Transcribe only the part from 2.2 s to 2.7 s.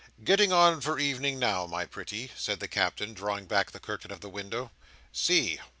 said the